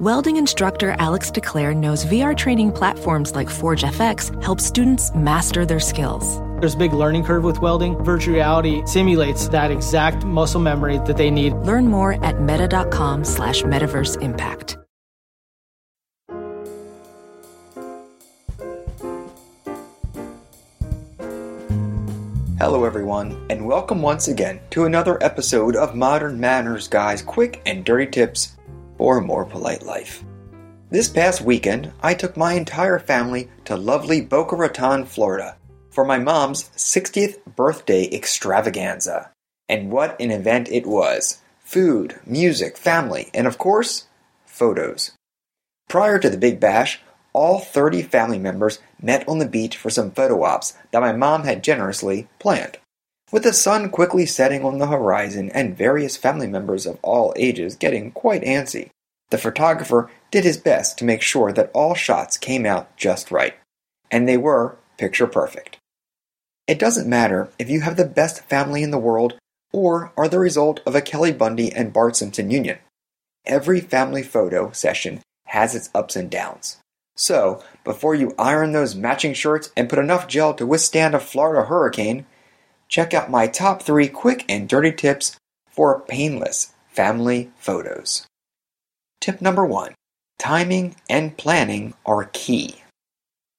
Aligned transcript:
Welding 0.00 0.38
instructor 0.38 0.96
Alex 0.98 1.30
DeClaire 1.30 1.76
knows 1.76 2.06
VR 2.06 2.34
training 2.34 2.72
platforms 2.72 3.34
like 3.34 3.50
Forge 3.50 3.82
FX 3.82 4.42
help 4.42 4.58
students 4.58 5.14
master 5.14 5.66
their 5.66 5.78
skills. 5.78 6.38
There's 6.58 6.72
a 6.72 6.78
big 6.78 6.94
learning 6.94 7.24
curve 7.24 7.44
with 7.44 7.60
welding. 7.60 8.02
Virtual 8.02 8.32
reality 8.32 8.80
simulates 8.86 9.48
that 9.48 9.70
exact 9.70 10.24
muscle 10.24 10.58
memory 10.58 10.96
that 11.00 11.18
they 11.18 11.30
need. 11.30 11.52
Learn 11.52 11.86
more 11.86 12.14
at 12.24 12.40
meta.com 12.40 13.26
slash 13.26 13.60
metaverse 13.60 14.22
impact. 14.22 14.78
Hello, 22.58 22.84
everyone, 22.84 23.46
and 23.50 23.66
welcome 23.66 24.00
once 24.00 24.28
again 24.28 24.60
to 24.70 24.86
another 24.86 25.22
episode 25.22 25.76
of 25.76 25.94
Modern 25.94 26.40
Manners 26.40 26.88
Guy's 26.88 27.20
quick 27.20 27.60
and 27.66 27.84
dirty 27.84 28.10
tips 28.10 28.56
for 29.00 29.16
a 29.16 29.22
more 29.22 29.46
polite 29.46 29.82
life. 29.82 30.22
This 30.90 31.08
past 31.08 31.40
weekend, 31.40 31.90
I 32.02 32.12
took 32.12 32.36
my 32.36 32.52
entire 32.52 32.98
family 32.98 33.48
to 33.64 33.74
lovely 33.74 34.20
Boca 34.20 34.54
Raton, 34.54 35.06
Florida, 35.06 35.56
for 35.88 36.04
my 36.04 36.18
mom's 36.18 36.64
60th 36.76 37.38
birthday 37.56 38.10
extravaganza. 38.12 39.30
And 39.70 39.90
what 39.90 40.20
an 40.20 40.30
event 40.30 40.68
it 40.70 40.86
was! 40.86 41.40
Food, 41.60 42.20
music, 42.26 42.76
family, 42.76 43.30
and 43.32 43.46
of 43.46 43.56
course, 43.56 44.04
photos. 44.44 45.12
Prior 45.88 46.18
to 46.18 46.28
the 46.28 46.36
Big 46.36 46.60
Bash, 46.60 47.00
all 47.32 47.58
30 47.58 48.02
family 48.02 48.38
members 48.38 48.80
met 49.00 49.26
on 49.26 49.38
the 49.38 49.48
beach 49.48 49.78
for 49.78 49.88
some 49.88 50.10
photo 50.10 50.42
ops 50.42 50.74
that 50.90 51.00
my 51.00 51.12
mom 51.12 51.44
had 51.44 51.64
generously 51.64 52.28
planned. 52.38 52.76
With 53.32 53.44
the 53.44 53.52
sun 53.52 53.90
quickly 53.90 54.26
setting 54.26 54.64
on 54.64 54.78
the 54.78 54.88
horizon 54.88 55.50
and 55.50 55.76
various 55.76 56.16
family 56.16 56.48
members 56.48 56.84
of 56.84 56.98
all 57.02 57.32
ages 57.36 57.76
getting 57.76 58.10
quite 58.10 58.42
antsy, 58.42 58.90
the 59.30 59.38
photographer 59.38 60.10
did 60.32 60.42
his 60.42 60.56
best 60.56 60.98
to 60.98 61.04
make 61.04 61.22
sure 61.22 61.52
that 61.52 61.70
all 61.72 61.94
shots 61.94 62.36
came 62.36 62.66
out 62.66 62.96
just 62.96 63.30
right. 63.30 63.54
And 64.10 64.28
they 64.28 64.36
were 64.36 64.76
picture 64.98 65.28
perfect. 65.28 65.78
It 66.66 66.78
doesn't 66.78 67.08
matter 67.08 67.50
if 67.58 67.70
you 67.70 67.82
have 67.82 67.96
the 67.96 68.04
best 68.04 68.42
family 68.48 68.82
in 68.82 68.90
the 68.90 68.98
world 68.98 69.34
or 69.72 70.12
are 70.16 70.28
the 70.28 70.40
result 70.40 70.80
of 70.84 70.96
a 70.96 71.00
Kelly 71.00 71.32
Bundy 71.32 71.72
and 71.72 71.92
Bart 71.92 72.16
Simpson 72.16 72.50
union. 72.50 72.78
Every 73.46 73.80
family 73.80 74.24
photo 74.24 74.72
session 74.72 75.20
has 75.46 75.74
its 75.76 75.88
ups 75.94 76.16
and 76.16 76.28
downs. 76.28 76.78
So, 77.16 77.62
before 77.84 78.14
you 78.14 78.34
iron 78.38 78.72
those 78.72 78.94
matching 78.96 79.34
shirts 79.34 79.70
and 79.76 79.88
put 79.88 79.98
enough 79.98 80.26
gel 80.26 80.54
to 80.54 80.66
withstand 80.66 81.14
a 81.14 81.20
Florida 81.20 81.66
hurricane, 81.66 82.26
check 82.90 83.14
out 83.14 83.30
my 83.30 83.46
top 83.46 83.82
three 83.82 84.08
quick 84.08 84.44
and 84.48 84.68
dirty 84.68 84.92
tips 84.92 85.38
for 85.70 86.00
painless 86.00 86.74
family 86.88 87.50
photos. 87.56 88.26
Tip 89.20 89.40
number 89.40 89.64
one 89.64 89.94
timing 90.38 90.96
and 91.08 91.36
planning 91.36 91.94
are 92.04 92.28
key. 92.32 92.82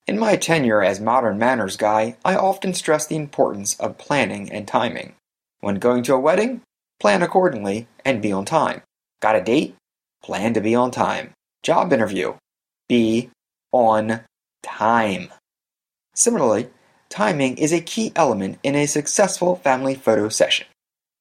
In 0.08 0.20
my 0.20 0.36
tenure 0.36 0.84
as 0.84 1.00
Modern 1.00 1.38
Manners 1.38 1.78
Guy, 1.78 2.18
I 2.26 2.36
often 2.36 2.74
stress 2.74 3.08
the 3.08 3.16
importance 3.16 3.80
of 3.80 3.98
planning 3.98 4.52
and 4.52 4.68
timing. 4.68 5.14
When 5.62 5.76
going 5.76 6.04
to 6.04 6.16
a 6.16 6.20
wedding, 6.20 6.62
plan 7.00 7.22
accordingly 7.22 7.88
and 8.04 8.22
be 8.22 8.32
on 8.32 8.46
time. 8.46 8.82
Got 9.22 9.36
a 9.36 9.44
date? 9.44 9.76
Plan 10.24 10.54
to 10.56 10.62
be 10.62 10.76
on 10.76 10.92
time. 10.92 11.32
Job 11.64 11.94
interview? 11.94 12.34
Be 12.90 13.30
on 13.72 14.22
time. 14.64 15.32
Similarly, 16.16 16.70
timing 17.12 17.58
is 17.58 17.74
a 17.74 17.82
key 17.82 18.12
element 18.16 18.58
in 18.64 18.74
a 18.74 18.88
successful 18.88 19.58
family 19.58 19.94
photo 19.94 20.30
session. 20.30 20.66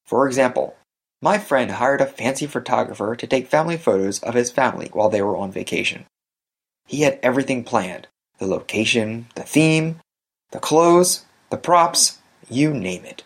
For 0.06 0.26
example, 0.26 0.76
my 1.20 1.36
friend 1.36 1.72
hired 1.72 2.00
a 2.00 2.06
fancy 2.06 2.46
photographer 2.46 3.14
to 3.14 3.26
take 3.26 3.48
family 3.48 3.76
photos 3.76 4.20
of 4.20 4.34
his 4.34 4.50
family 4.50 4.88
while 4.92 5.10
they 5.10 5.20
were 5.20 5.36
on 5.36 5.52
vacation. 5.52 6.06
He 6.86 7.02
had 7.02 7.18
everything 7.22 7.64
planned 7.64 8.06
the 8.38 8.46
location, 8.46 9.26
the 9.34 9.42
theme, 9.42 10.00
the 10.50 10.58
clothes, 10.58 11.26
the 11.50 11.58
props, 11.58 12.18
you 12.48 12.72
name 12.72 13.04
it. 13.04 13.22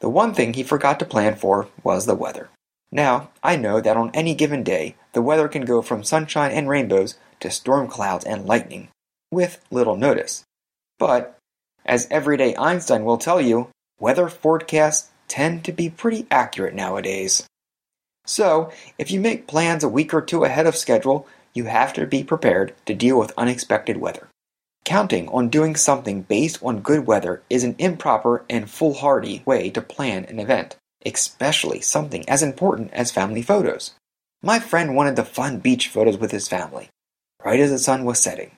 The 0.00 0.08
one 0.08 0.32
thing 0.32 0.54
he 0.54 0.62
forgot 0.62 0.98
to 1.00 1.04
plan 1.04 1.36
for 1.36 1.68
was 1.82 2.06
the 2.06 2.14
weather. 2.14 2.48
Now, 2.90 3.30
I 3.42 3.56
know 3.56 3.80
that 3.80 3.96
on 3.96 4.10
any 4.14 4.34
given 4.34 4.62
day, 4.62 4.96
the 5.12 5.22
weather 5.22 5.48
can 5.48 5.64
go 5.64 5.82
from 5.82 6.02
sunshine 6.02 6.52
and 6.52 6.68
rainbows 6.68 7.16
to 7.40 7.50
storm 7.50 7.88
clouds 7.88 8.24
and 8.24 8.46
lightning, 8.46 8.88
with 9.30 9.62
little 9.70 9.96
notice. 9.96 10.44
But, 10.98 11.36
as 11.84 12.08
everyday 12.10 12.56
Einstein 12.56 13.04
will 13.04 13.18
tell 13.18 13.40
you, 13.40 13.70
weather 13.98 14.28
forecasts 14.28 15.10
tend 15.28 15.64
to 15.64 15.72
be 15.72 15.90
pretty 15.90 16.26
accurate 16.30 16.74
nowadays. 16.74 17.46
So, 18.26 18.72
if 18.98 19.10
you 19.10 19.20
make 19.20 19.46
plans 19.46 19.84
a 19.84 19.88
week 19.88 20.14
or 20.14 20.22
two 20.22 20.44
ahead 20.44 20.66
of 20.66 20.76
schedule, 20.76 21.26
you 21.52 21.64
have 21.64 21.92
to 21.94 22.06
be 22.06 22.24
prepared 22.24 22.74
to 22.86 22.94
deal 22.94 23.18
with 23.18 23.32
unexpected 23.36 23.98
weather. 23.98 24.28
Counting 24.84 25.28
on 25.28 25.48
doing 25.48 25.76
something 25.76 26.22
based 26.22 26.62
on 26.62 26.80
good 26.80 27.06
weather 27.06 27.42
is 27.48 27.64
an 27.64 27.74
improper 27.78 28.44
and 28.50 28.70
foolhardy 28.70 29.42
way 29.46 29.70
to 29.70 29.80
plan 29.80 30.24
an 30.26 30.38
event, 30.38 30.76
especially 31.06 31.80
something 31.80 32.28
as 32.28 32.42
important 32.42 32.92
as 32.92 33.10
family 33.10 33.40
photos. 33.40 33.94
My 34.42 34.58
friend 34.58 34.94
wanted 34.94 35.16
the 35.16 35.24
fun 35.24 35.58
beach 35.58 35.88
photos 35.88 36.18
with 36.18 36.32
his 36.32 36.48
family, 36.48 36.90
right 37.42 37.60
as 37.60 37.70
the 37.70 37.78
sun 37.78 38.04
was 38.04 38.20
setting. 38.20 38.52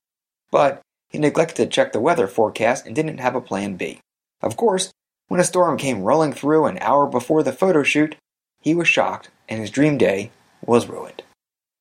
But 0.50 0.82
he 1.16 1.22
neglected 1.22 1.56
to 1.56 1.66
check 1.66 1.92
the 1.92 2.00
weather 2.00 2.26
forecast 2.26 2.84
and 2.84 2.94
didn't 2.94 3.16
have 3.16 3.34
a 3.34 3.40
plan 3.40 3.76
B. 3.76 4.00
Of 4.42 4.58
course, 4.58 4.92
when 5.28 5.40
a 5.40 5.44
storm 5.44 5.78
came 5.78 6.02
rolling 6.02 6.34
through 6.34 6.66
an 6.66 6.76
hour 6.82 7.06
before 7.06 7.42
the 7.42 7.54
photo 7.54 7.82
shoot, 7.82 8.16
he 8.60 8.74
was 8.74 8.86
shocked 8.86 9.30
and 9.48 9.58
his 9.58 9.70
dream 9.70 9.96
day 9.96 10.30
was 10.60 10.88
ruined. 10.88 11.22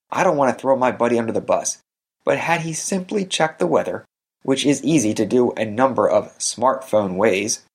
I 0.10 0.24
don't 0.24 0.38
want 0.38 0.56
to 0.56 0.62
throw 0.62 0.78
my 0.78 0.94
buddy 0.94 1.20
under 1.20 1.34
the 1.34 1.42
bus, 1.42 1.80
but 2.24 2.38
had 2.38 2.62
he 2.62 2.72
simply 2.72 3.26
checked 3.26 3.60
the 3.60 3.68
weather, 3.68 4.06
which 4.44 4.66
is 4.66 4.82
easy 4.86 5.14
to 5.16 5.26
do 5.26 5.52
a 5.52 5.66
number 5.66 6.10
of 6.10 6.38
smartphone 6.38 7.18
ways, 7.18 7.66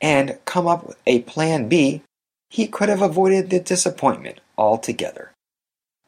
and 0.00 0.40
come 0.46 0.66
up 0.66 0.84
with 0.84 0.96
a 1.06 1.22
plan 1.22 1.68
B, 1.68 2.02
he 2.50 2.66
could 2.66 2.88
have 2.88 3.02
avoided 3.02 3.50
the 3.50 3.60
disappointment 3.60 4.40
altogether. 4.58 5.30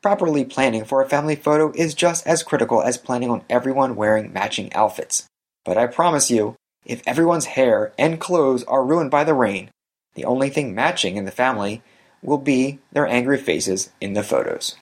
Properly 0.03 0.45
planning 0.45 0.85
for 0.85 1.03
a 1.03 1.09
family 1.09 1.37
photo 1.37 1.73
is 1.75 1.95
just 1.95 2.27
as 2.27 2.43
critical 2.43 2.83
as 2.83 2.99
planning 2.99 3.31
on 3.31 3.45
everyone 3.49 3.97
wearing 3.97 4.33
matching 4.33 4.73
outfits. 4.75 5.27
But 5.65 5.77
I 5.77 5.87
promise 5.87 6.31
you, 6.31 6.55
if 6.85 7.03
everyone's 7.07 7.47
hair 7.47 7.93
and 7.99 8.21
clothes 8.21 8.63
are 8.65 8.85
ruined 8.85 9.11
by 9.11 9.25
the 9.25 9.35
rain, 9.35 9.71
the 10.15 10.25
only 10.25 10.51
thing 10.51 10.75
matching 10.75 11.17
in 11.17 11.25
the 11.25 11.31
family 11.31 11.83
will 12.23 12.39
be 12.39 12.79
their 12.93 13.07
angry 13.07 13.39
faces 13.39 13.91
in 14.01 14.13
the 14.13 14.23
photos. 14.23 14.77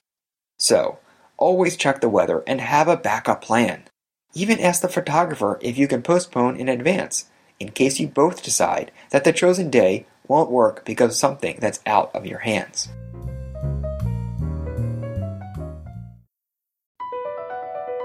So, 0.59 0.99
always 1.37 1.75
check 1.75 2.01
the 2.01 2.09
weather 2.09 2.43
and 2.45 2.61
have 2.61 2.87
a 2.87 2.97
backup 2.97 3.41
plan. 3.41 3.85
Even 4.33 4.59
ask 4.59 4.81
the 4.81 4.87
photographer 4.87 5.57
if 5.61 5.77
you 5.77 5.87
can 5.87 6.01
postpone 6.01 6.57
in 6.57 6.69
advance, 6.69 7.29
in 7.59 7.71
case 7.71 7.99
you 7.99 8.07
both 8.07 8.43
decide 8.43 8.91
that 9.09 9.23
the 9.23 9.33
chosen 9.33 9.69
day 9.69 10.05
won't 10.27 10.51
work 10.51 10.85
because 10.85 11.11
of 11.11 11.17
something 11.17 11.57
that's 11.59 11.79
out 11.85 12.13
of 12.13 12.25
your 12.25 12.39
hands. 12.39 12.89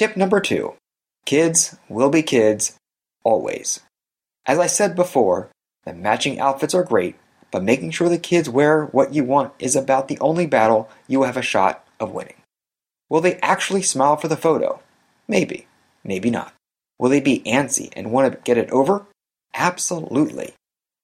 Tip 0.00 0.16
number 0.16 0.40
two 0.40 0.76
kids 1.26 1.76
will 1.90 2.08
be 2.08 2.22
kids 2.22 2.74
always. 3.22 3.80
As 4.46 4.58
I 4.58 4.66
said 4.66 4.96
before, 4.96 5.50
the 5.84 5.92
matching 5.92 6.40
outfits 6.40 6.72
are 6.72 6.82
great, 6.82 7.16
but 7.50 7.62
making 7.62 7.90
sure 7.90 8.08
the 8.08 8.16
kids 8.16 8.48
wear 8.48 8.86
what 8.86 9.12
you 9.12 9.24
want 9.24 9.52
is 9.58 9.76
about 9.76 10.08
the 10.08 10.18
only 10.20 10.46
battle 10.46 10.88
you 11.06 11.24
have 11.24 11.36
a 11.36 11.42
shot 11.42 11.86
of 12.00 12.12
winning. 12.12 12.40
Will 13.10 13.20
they 13.20 13.34
actually 13.42 13.82
smile 13.82 14.16
for 14.16 14.28
the 14.28 14.38
photo? 14.38 14.80
Maybe, 15.28 15.66
maybe 16.02 16.30
not. 16.30 16.54
Will 16.98 17.10
they 17.10 17.20
be 17.20 17.42
antsy 17.44 17.92
and 17.94 18.10
want 18.10 18.32
to 18.32 18.38
get 18.38 18.56
it 18.56 18.70
over? 18.70 19.04
Absolutely. 19.52 20.54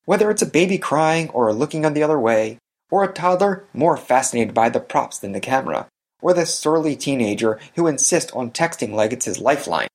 Whether 0.07 0.31
it's 0.31 0.41
a 0.41 0.47
baby 0.47 0.79
crying 0.79 1.29
or 1.35 1.53
looking 1.53 1.85
on 1.85 1.93
the 1.93 2.03
other 2.03 2.19
way, 2.19 2.57
or 2.91 3.05
a 3.05 3.13
toddler 3.13 3.67
more 3.75 3.99
fascinated 3.99 4.55
by 4.55 4.71
the 4.71 4.81
props 4.81 5.19
than 5.19 5.33
the 5.33 5.41
camera, 5.41 5.87
or 6.27 6.35
the 6.35 6.45
surly 6.45 6.97
teenager 6.97 7.57
who 7.77 7.87
insists 7.87 8.33
on 8.33 8.51
texting 8.51 8.91
like 8.91 9.13
it's 9.13 9.27
his 9.27 9.39
lifeline. 9.39 9.87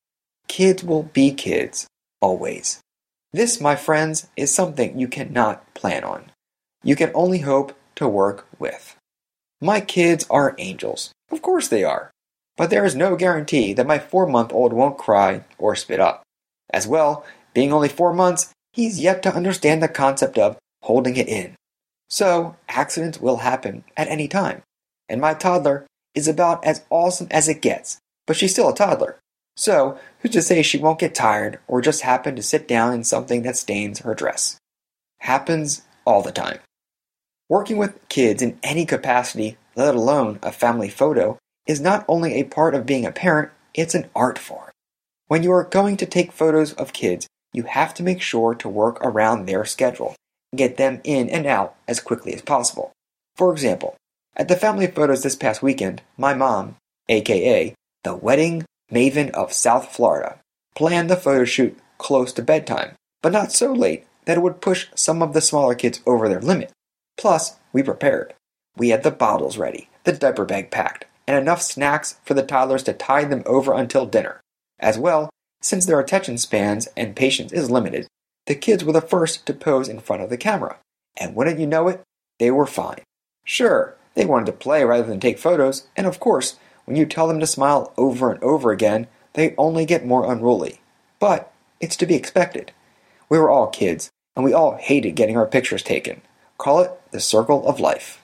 Kids 0.47 0.81
will 0.81 1.03
be 1.03 1.29
kids, 1.33 1.87
always. 2.21 2.79
This, 3.33 3.59
my 3.59 3.75
friends, 3.75 4.29
is 4.37 4.55
something 4.55 4.97
you 4.97 5.09
cannot 5.09 5.73
plan 5.73 6.05
on. 6.05 6.31
You 6.85 6.95
can 6.95 7.11
only 7.13 7.39
hope 7.39 7.77
to 7.95 8.07
work 8.07 8.47
with. 8.57 8.95
My 9.59 9.81
kids 9.81 10.25
are 10.29 10.55
angels. 10.57 11.11
Of 11.29 11.41
course 11.41 11.67
they 11.67 11.83
are. 11.83 12.11
But 12.55 12.69
there 12.69 12.85
is 12.85 12.95
no 12.95 13.17
guarantee 13.17 13.73
that 13.73 13.85
my 13.85 13.99
four 13.99 14.25
month 14.25 14.53
old 14.53 14.71
won't 14.71 14.97
cry 14.97 15.43
or 15.57 15.75
spit 15.75 15.99
up. 15.99 16.23
As 16.69 16.87
well, 16.87 17.25
being 17.53 17.73
only 17.73 17.89
four 17.89 18.13
months, 18.13 18.53
he's 18.71 19.01
yet 19.01 19.21
to 19.23 19.35
understand 19.35 19.83
the 19.83 19.89
concept 19.89 20.37
of 20.37 20.57
holding 20.83 21.17
it 21.17 21.27
in. 21.27 21.55
So, 22.09 22.55
accidents 22.69 23.19
will 23.19 23.37
happen 23.37 23.83
at 23.97 24.07
any 24.07 24.29
time. 24.29 24.61
And 25.09 25.19
my 25.19 25.33
toddler 25.33 25.87
is 26.15 26.27
about 26.27 26.63
as 26.65 26.83
awesome 26.89 27.27
as 27.31 27.47
it 27.47 27.61
gets, 27.61 27.99
but 28.27 28.35
she's 28.35 28.51
still 28.51 28.69
a 28.69 28.75
toddler. 28.75 29.19
So, 29.55 29.97
who's 30.19 30.31
to 30.31 30.41
say 30.41 30.61
she 30.61 30.77
won't 30.77 30.99
get 30.99 31.13
tired 31.13 31.59
or 31.67 31.81
just 31.81 32.01
happen 32.01 32.35
to 32.35 32.43
sit 32.43 32.67
down 32.67 32.93
in 32.93 33.03
something 33.03 33.43
that 33.43 33.57
stains 33.57 33.99
her 33.99 34.15
dress? 34.15 34.57
Happens 35.19 35.83
all 36.05 36.21
the 36.21 36.31
time. 36.31 36.59
Working 37.49 37.77
with 37.77 38.07
kids 38.07 38.41
in 38.41 38.57
any 38.63 38.85
capacity, 38.85 39.57
let 39.75 39.93
alone 39.93 40.39
a 40.41 40.51
family 40.51 40.89
photo, 40.89 41.37
is 41.67 41.81
not 41.81 42.05
only 42.07 42.35
a 42.35 42.43
part 42.43 42.73
of 42.73 42.85
being 42.85 43.05
a 43.05 43.11
parent, 43.11 43.51
it's 43.73 43.93
an 43.93 44.09
art 44.15 44.39
form. 44.39 44.71
When 45.27 45.43
you 45.43 45.51
are 45.51 45.63
going 45.63 45.97
to 45.97 46.05
take 46.05 46.31
photos 46.31 46.73
of 46.73 46.93
kids, 46.93 47.27
you 47.53 47.63
have 47.63 47.93
to 47.95 48.03
make 48.03 48.21
sure 48.21 48.55
to 48.55 48.69
work 48.69 48.99
around 49.01 49.45
their 49.45 49.65
schedule 49.65 50.15
and 50.51 50.57
get 50.57 50.77
them 50.77 51.01
in 51.03 51.29
and 51.29 51.45
out 51.45 51.75
as 51.87 51.99
quickly 51.99 52.33
as 52.33 52.41
possible. 52.41 52.91
For 53.35 53.51
example, 53.51 53.95
at 54.35 54.47
the 54.47 54.55
family 54.55 54.87
photos 54.87 55.23
this 55.23 55.35
past 55.35 55.61
weekend, 55.61 56.01
my 56.17 56.33
mom, 56.33 56.75
aka 57.09 57.73
the 58.03 58.15
wedding 58.15 58.65
maven 58.91 59.29
of 59.31 59.53
South 59.53 59.93
Florida, 59.93 60.39
planned 60.75 61.09
the 61.09 61.15
photo 61.15 61.45
shoot 61.45 61.77
close 61.97 62.33
to 62.33 62.41
bedtime, 62.41 62.95
but 63.21 63.31
not 63.31 63.51
so 63.51 63.71
late 63.71 64.05
that 64.25 64.37
it 64.37 64.41
would 64.41 64.61
push 64.61 64.87
some 64.95 65.21
of 65.21 65.33
the 65.33 65.41
smaller 65.41 65.75
kids 65.75 66.01
over 66.05 66.27
their 66.27 66.41
limit. 66.41 66.71
Plus, 67.17 67.57
we 67.73 67.83
prepared. 67.83 68.33
We 68.77 68.89
had 68.89 69.03
the 69.03 69.11
bottles 69.11 69.57
ready, 69.57 69.89
the 70.03 70.13
diaper 70.13 70.45
bag 70.45 70.71
packed, 70.71 71.05
and 71.27 71.37
enough 71.37 71.61
snacks 71.61 72.17
for 72.23 72.33
the 72.33 72.43
toddlers 72.43 72.83
to 72.83 72.93
tide 72.93 73.29
them 73.29 73.43
over 73.45 73.73
until 73.73 74.05
dinner. 74.05 74.41
As 74.79 74.97
well, 74.97 75.29
since 75.61 75.85
their 75.85 75.99
attention 75.99 76.37
spans 76.37 76.87
and 76.97 77.15
patience 77.15 77.51
is 77.51 77.69
limited, 77.69 78.07
the 78.47 78.55
kids 78.55 78.83
were 78.83 78.93
the 78.93 79.01
first 79.01 79.45
to 79.45 79.53
pose 79.53 79.87
in 79.87 79.99
front 79.99 80.23
of 80.23 80.29
the 80.29 80.37
camera. 80.37 80.77
And 81.17 81.35
wouldn't 81.35 81.59
you 81.59 81.67
know 81.67 81.87
it, 81.87 82.01
they 82.39 82.49
were 82.49 82.65
fine. 82.65 83.01
Sure, 83.45 83.95
they 84.13 84.25
wanted 84.25 84.47
to 84.47 84.51
play 84.53 84.83
rather 84.83 85.07
than 85.07 85.19
take 85.19 85.39
photos, 85.39 85.87
and 85.95 86.05
of 86.05 86.19
course, 86.19 86.57
when 86.85 86.97
you 86.97 87.05
tell 87.05 87.27
them 87.27 87.39
to 87.39 87.47
smile 87.47 87.93
over 87.97 88.31
and 88.31 88.43
over 88.43 88.71
again, 88.71 89.07
they 89.33 89.55
only 89.57 89.85
get 89.85 90.05
more 90.05 90.31
unruly. 90.31 90.81
But 91.19 91.51
it's 91.79 91.95
to 91.97 92.05
be 92.05 92.15
expected. 92.15 92.71
We 93.29 93.39
were 93.39 93.49
all 93.49 93.67
kids, 93.67 94.09
and 94.35 94.43
we 94.43 94.53
all 94.53 94.77
hated 94.77 95.11
getting 95.11 95.37
our 95.37 95.45
pictures 95.45 95.83
taken. 95.83 96.21
Call 96.57 96.81
it 96.81 96.91
the 97.11 97.19
circle 97.19 97.67
of 97.67 97.79
life. 97.79 98.21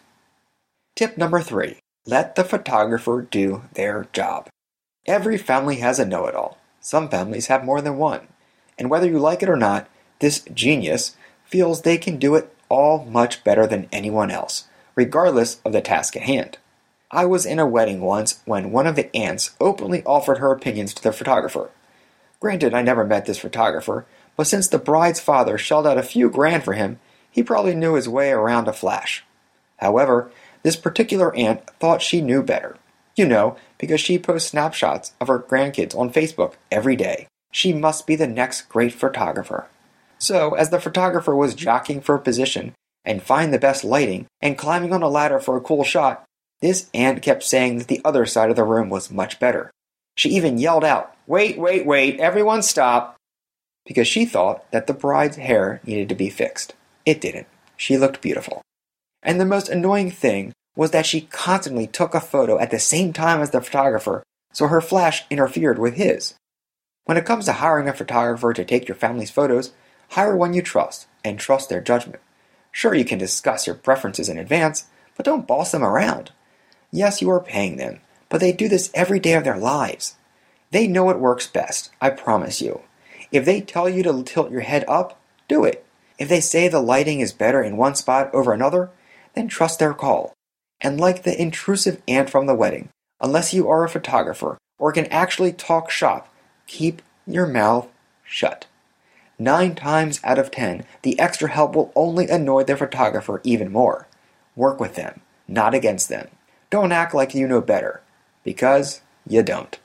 Tip 0.96 1.18
number 1.18 1.42
three 1.42 1.78
let 2.06 2.36
the 2.36 2.44
photographer 2.44 3.28
do 3.30 3.64
their 3.74 4.08
job. 4.14 4.48
Every 5.06 5.38
family 5.38 5.78
has 5.78 6.00
a 6.00 6.06
know 6.06 6.26
it 6.26 6.36
all. 6.36 6.58
Some 6.80 7.10
families 7.10 7.48
have 7.48 7.66
more 7.66 7.82
than 7.82 7.98
one. 7.98 8.28
And 8.78 8.90
whether 8.90 9.08
you 9.08 9.20
like 9.20 9.44
it 9.44 9.50
or 9.50 9.58
not, 9.58 9.90
this 10.20 10.40
genius 10.54 11.18
feels 11.44 11.82
they 11.82 11.98
can 11.98 12.18
do 12.18 12.36
it 12.36 12.54
all 12.70 13.06
much 13.06 13.44
better 13.44 13.68
than 13.68 13.90
anyone 13.92 14.32
else, 14.32 14.68
regardless 14.98 15.62
of 15.64 15.72
the 15.72 15.80
task 15.80 16.18
at 16.18 16.24
hand. 16.24 16.58
I 17.10 17.26
was 17.26 17.46
in 17.46 17.60
a 17.60 17.68
wedding 17.68 18.02
once 18.02 18.42
when 18.44 18.72
one 18.72 18.88
of 18.88 18.98
the 18.98 19.16
aunts 19.16 19.56
openly 19.62 20.04
offered 20.04 20.40
her 20.40 20.52
opinions 20.52 20.94
to 20.96 21.04
the 21.04 21.14
photographer. 21.14 21.70
Granted, 22.42 22.74
I 22.74 22.82
never 22.82 23.06
met 23.06 23.26
this 23.26 23.38
photographer, 23.38 24.06
but 24.36 24.48
since 24.48 24.68
the 24.68 24.78
bride's 24.78 25.22
father 25.22 25.58
shelled 25.58 25.88
out 25.88 25.98
a 25.98 26.04
few 26.04 26.30
grand 26.30 26.66
for 26.66 26.74
him, 26.74 27.00
he 27.32 27.44
probably 27.44 27.76
knew 27.76 27.94
his 27.94 28.10
way 28.10 28.32
around 28.32 28.68
a 28.68 28.74
flash. 28.74 29.24
However, 29.78 30.32
this 30.64 30.76
particular 30.76 31.34
aunt 31.36 31.66
thought 31.80 32.02
she 32.02 32.20
knew 32.20 32.44
better. 32.44 32.76
You 33.16 33.26
know, 33.26 33.56
because 33.78 34.02
she 34.02 34.20
posts 34.20 34.50
snapshots 34.50 35.14
of 35.22 35.28
her 35.28 35.40
grandkids 35.40 35.98
on 35.98 36.12
Facebook 36.12 36.54
every 36.72 36.96
day. 36.96 37.28
She 37.52 37.74
must 37.74 38.06
be 38.06 38.16
the 38.16 38.28
next 38.28 38.70
great 38.70 38.94
photographer. 38.94 39.68
So, 40.20 40.54
as 40.56 40.70
the 40.70 40.80
photographer 40.80 41.36
was 41.36 41.56
jockeying 41.56 42.02
for 42.02 42.16
a 42.16 42.20
position 42.20 42.74
and 43.08 43.24
find 43.24 43.54
the 43.54 43.58
best 43.58 43.86
lighting 43.86 44.28
and 44.42 44.58
climbing 44.58 44.94
on 44.94 45.02
a 45.02 45.08
ladder 45.08 45.40
for 45.40 45.56
a 45.56 45.62
cool 45.62 45.86
shot, 45.86 46.26
this 46.60 46.90
aunt 46.94 47.22
kept 47.22 47.42
saying 47.42 47.78
that 47.78 47.88
the 47.88 48.02
other 48.04 48.26
side 48.26 48.50
of 48.50 48.58
the 48.58 48.66
room 48.66 48.90
was 48.90 49.10
much 49.10 49.40
better. 49.40 49.72
She 50.16 50.30
even 50.30 50.58
yelled 50.58 50.84
out, 50.84 51.16
Wait, 51.26 51.58
wait, 51.58 51.86
wait, 51.86 52.20
everyone 52.20 52.62
stop! 52.62 53.16
Because 53.86 54.08
she 54.08 54.26
thought 54.26 54.70
that 54.72 54.88
the 54.88 54.94
bride's 54.94 55.38
hair 55.38 55.80
needed 55.86 56.10
to 56.10 56.16
be 56.16 56.30
fixed. 56.30 56.74
It 57.06 57.22
didn't. 57.22 57.48
She 57.78 57.98
looked 57.98 58.22
beautiful. 58.22 58.62
And 59.24 59.40
the 59.40 59.46
most 59.46 59.70
annoying 59.70 60.12
thing 60.12 60.52
was 60.76 60.92
that 60.92 61.06
she 61.06 61.22
constantly 61.22 61.88
took 61.88 62.14
a 62.14 62.20
photo 62.20 62.60
at 62.60 62.72
the 62.72 62.80
same 62.80 63.14
time 63.14 63.42
as 63.42 63.52
the 63.52 63.62
photographer, 63.62 64.24
so 64.52 64.68
her 64.68 64.82
flash 64.82 65.24
interfered 65.30 65.80
with 65.80 65.96
his. 65.96 66.34
When 67.06 67.18
it 67.18 67.26
comes 67.26 67.46
to 67.46 67.54
hiring 67.54 67.88
a 67.88 67.94
photographer 67.94 68.52
to 68.52 68.66
take 68.66 68.88
your 68.88 68.96
family's 68.96 69.32
photos, 69.32 69.72
hire 70.10 70.36
one 70.36 70.54
you 70.54 70.62
trust 70.62 71.08
and 71.24 71.40
trust 71.40 71.70
their 71.70 71.82
judgment. 71.82 72.20
Sure, 72.72 72.94
you 72.94 73.06
can 73.06 73.18
discuss 73.18 73.66
your 73.66 73.76
preferences 73.76 74.30
in 74.30 74.38
advance, 74.38 74.86
but 75.16 75.26
don't 75.26 75.48
boss 75.48 75.72
them 75.72 75.84
around. 75.84 76.32
Yes, 76.92 77.22
you 77.22 77.30
are 77.30 77.40
paying 77.40 77.78
them, 77.78 78.00
but 78.30 78.40
they 78.40 78.52
do 78.52 78.68
this 78.70 78.92
every 78.94 79.20
day 79.20 79.34
of 79.34 79.44
their 79.44 79.58
lives. 79.58 80.16
They 80.72 80.88
know 80.88 81.04
what 81.04 81.20
works 81.20 81.48
best, 81.48 81.92
I 82.02 82.10
promise 82.10 82.62
you. 82.62 82.82
If 83.32 83.46
they 83.46 83.62
tell 83.62 83.90
you 83.90 84.04
to 84.04 84.24
tilt 84.24 84.52
your 84.52 84.62
head 84.62 84.86
up, 84.88 85.20
do 85.48 85.64
it. 85.64 85.86
If 86.18 86.30
they 86.30 86.40
say 86.40 86.68
the 86.68 86.80
lighting 86.80 87.20
is 87.20 87.32
better 87.34 87.62
in 87.62 87.78
one 87.78 87.96
spot 87.96 88.34
over 88.34 88.54
another, 88.54 88.90
then 89.34 89.48
trust 89.48 89.80
their 89.80 89.94
call. 89.94 90.34
And 90.82 91.00
like 91.00 91.24
the 91.24 91.40
intrusive 91.40 92.02
aunt 92.08 92.30
from 92.30 92.46
the 92.46 92.56
wedding, 92.56 92.90
unless 93.20 93.54
you 93.54 93.70
are 93.70 93.84
a 93.84 93.90
photographer 93.90 94.58
or 94.80 94.92
can 94.92 95.06
actually 95.08 95.52
talk 95.52 95.90
shop, 95.90 96.34
keep 96.68 97.02
your 97.26 97.48
mouth 97.48 97.88
shut. 98.24 98.66
Nine 99.40 99.76
times 99.76 100.20
out 100.24 100.40
of 100.40 100.50
ten, 100.50 100.84
the 101.04 101.20
extra 101.20 101.50
help 101.50 101.76
will 101.76 101.92
only 101.96 102.28
annoy 102.28 102.64
the 102.64 102.76
photographer 102.76 103.40
even 103.44 103.72
more. 103.72 104.08
Work 104.56 104.80
with 104.80 104.96
them, 104.96 105.22
not 105.48 105.76
against 105.76 106.10
them. 106.10 106.30
Don't 106.72 106.92
act 106.92 107.14
like 107.14 107.36
you 107.36 107.48
know 107.48 107.62
better, 107.62 108.02
because 108.44 109.02
you 109.28 109.44
don't. 109.44 109.78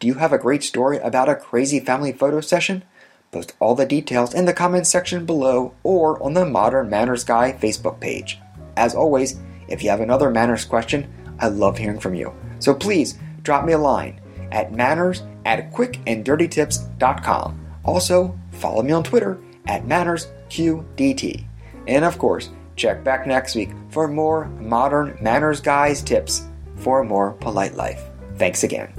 Do 0.00 0.06
you 0.06 0.14
have 0.14 0.34
a 0.34 0.38
great 0.38 0.62
story 0.62 0.98
about 0.98 1.30
a 1.30 1.34
crazy 1.34 1.80
family 1.80 2.12
photo 2.12 2.42
session? 2.42 2.84
Post 3.32 3.54
all 3.58 3.74
the 3.74 3.86
details 3.86 4.34
in 4.34 4.44
the 4.44 4.52
comments 4.52 4.90
section 4.90 5.24
below 5.24 5.72
or 5.82 6.22
on 6.22 6.34
the 6.34 6.44
Modern 6.44 6.90
Manners 6.90 7.24
Guy 7.24 7.52
Facebook 7.52 8.00
page. 8.00 8.38
As 8.76 8.94
always, 8.94 9.40
if 9.66 9.82
you 9.82 9.88
have 9.88 10.00
another 10.00 10.30
manners 10.30 10.66
question, 10.66 11.10
I 11.38 11.48
love 11.48 11.78
hearing 11.78 12.00
from 12.00 12.14
you. 12.14 12.34
So 12.58 12.74
please 12.74 13.18
drop 13.42 13.64
me 13.64 13.72
a 13.72 13.78
line 13.78 14.20
at 14.52 14.72
manners 14.72 15.22
at 15.46 15.72
quickanddirtytips.com. 15.72 17.60
Also, 17.84 18.38
follow 18.54 18.82
me 18.82 18.92
on 18.92 19.04
Twitter 19.04 19.38
at 19.66 19.84
mannersqdt. 19.84 21.44
And 21.86 22.04
of 22.04 22.18
course, 22.18 22.50
check 22.76 23.04
back 23.04 23.26
next 23.26 23.54
week 23.54 23.70
for 23.90 24.08
more 24.08 24.46
modern 24.60 25.16
manners 25.20 25.60
guys 25.60 26.02
tips 26.02 26.46
for 26.76 27.00
a 27.00 27.04
more 27.04 27.32
polite 27.32 27.74
life. 27.74 28.02
Thanks 28.36 28.64
again. 28.64 28.92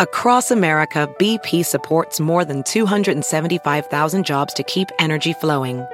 Across 0.00 0.50
America, 0.50 1.08
BP 1.18 1.64
supports 1.64 2.18
more 2.18 2.44
than 2.44 2.64
275,000 2.64 4.26
jobs 4.26 4.52
to 4.54 4.64
keep 4.64 4.88
energy 4.98 5.32
flowing. 5.32 5.86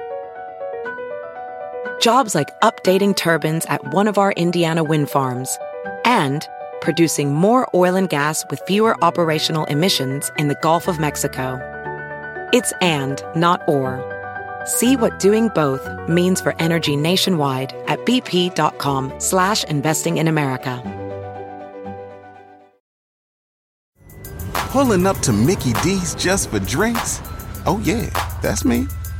Jobs 1.99 2.33
like 2.33 2.57
updating 2.61 3.15
turbines 3.15 3.65
at 3.65 3.93
one 3.93 4.07
of 4.07 4.17
our 4.17 4.31
Indiana 4.33 4.83
wind 4.83 5.09
farms 5.09 5.57
and 6.05 6.47
producing 6.79 7.33
more 7.33 7.69
oil 7.73 7.95
and 7.95 8.07
gas 8.07 8.45
with 8.49 8.61
fewer 8.65 8.95
operational 9.03 9.65
emissions 9.65 10.31
in 10.37 10.47
the 10.47 10.57
Gulf 10.61 10.87
of 10.87 10.97
Mexico. 10.97 11.59
It's 12.53 12.71
and, 12.81 13.21
not 13.35 13.61
or. 13.67 13.99
See 14.65 14.95
what 14.95 15.19
doing 15.19 15.49
both 15.49 15.85
means 16.07 16.39
for 16.39 16.55
energy 16.57 16.95
nationwide 16.95 17.73
at 17.87 17.99
bp.com 18.05 19.13
slash 19.19 19.65
investing 19.65 20.17
in 20.17 20.27
America. 20.27 20.81
Pulling 24.53 25.05
up 25.05 25.17
to 25.19 25.33
Mickey 25.33 25.73
D's 25.83 26.15
just 26.15 26.49
for 26.49 26.59
drinks? 26.59 27.21
Oh 27.65 27.81
yeah, 27.83 28.09
that's 28.41 28.63
me. 28.63 28.87